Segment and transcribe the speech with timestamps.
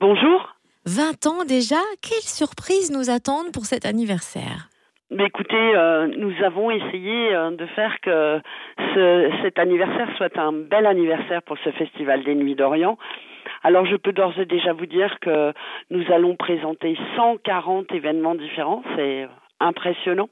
[0.00, 0.54] Bonjour.
[0.86, 4.68] 20 ans déjà, quelle surprise nous attendent pour cet anniversaire
[5.10, 8.40] mais écoutez, euh, nous avons essayé euh, de faire que
[8.78, 12.98] ce, cet anniversaire soit un bel anniversaire pour ce Festival des Nuits d'Orient.
[13.62, 15.52] Alors je peux d'ores et déjà vous dire que
[15.90, 19.28] nous allons présenter 140 événements différents, c'est
[19.60, 20.30] impressionnant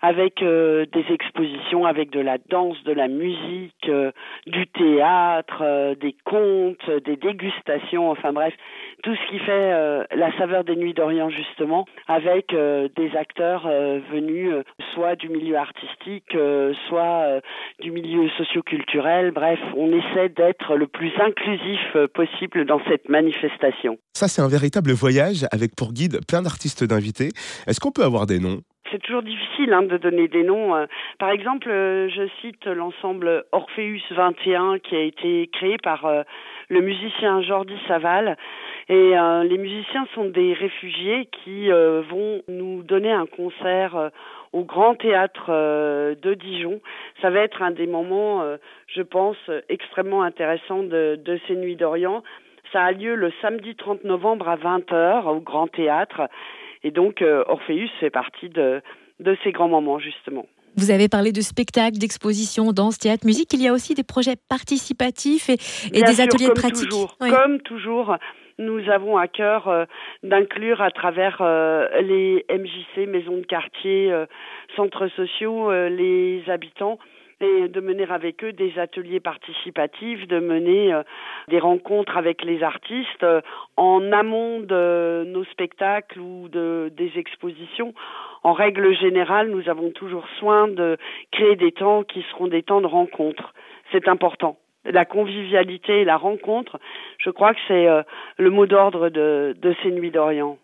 [0.00, 4.12] avec euh, des expositions, avec de la danse, de la musique, euh,
[4.46, 8.54] du théâtre, euh, des contes, des dégustations, enfin bref,
[9.02, 9.70] tout ce qui fait
[10.16, 13.68] la saveur des Nuits d'Orient justement, avec des acteurs
[14.10, 14.52] venus
[14.92, 16.36] soit du milieu artistique,
[16.88, 17.40] soit
[17.80, 19.30] du milieu socioculturel.
[19.30, 23.98] Bref, on essaie d'être le plus inclusif possible dans cette manifestation.
[24.14, 27.30] Ça, c'est un véritable voyage avec pour guide plein d'artistes d'invités.
[27.66, 28.62] Est-ce qu'on peut avoir des noms?
[28.90, 30.74] C'est toujours difficile hein, de donner des noms.
[30.74, 30.86] Euh.
[31.18, 36.22] Par exemple, euh, je cite l'ensemble Orpheus 21 qui a été créé par euh,
[36.68, 38.36] le musicien Jordi Saval.
[38.90, 39.12] Et
[39.44, 44.10] les musiciens sont des réfugiés qui vont nous donner un concert
[44.54, 46.80] au Grand Théâtre de Dijon.
[47.20, 48.42] Ça va être un des moments,
[48.86, 49.36] je pense,
[49.68, 52.22] extrêmement intéressants de, de ces Nuits d'Orient.
[52.72, 56.22] Ça a lieu le samedi 30 novembre à 20h au Grand Théâtre.
[56.82, 58.80] Et donc, euh, Orpheus fait partie de,
[59.20, 60.46] de ces grands moments, justement.
[60.76, 63.52] Vous avez parlé de spectacles, d'expositions, danse, théâtre, musique.
[63.52, 66.88] Il y a aussi des projets participatifs et, des ateliers pratiques.
[66.88, 68.16] Toujours, Comme toujours,
[68.58, 69.86] nous avons à cœur euh,
[70.22, 74.14] d'inclure à travers euh, les MJC, maisons de quartier,
[74.76, 76.98] centres sociaux, les habitants
[77.40, 81.02] et de mener avec eux des ateliers participatifs, de mener euh,
[81.48, 83.40] des rencontres avec les artistes euh,
[83.76, 87.94] en amont de nos spectacles ou de, des expositions.
[88.42, 90.96] En règle générale, nous avons toujours soin de
[91.30, 93.54] créer des temps qui seront des temps de rencontre.
[93.92, 96.78] C'est important la convivialité et la rencontre,
[97.18, 98.02] je crois que c'est euh,
[98.38, 100.56] le mot d'ordre de, de ces nuits d'Orient.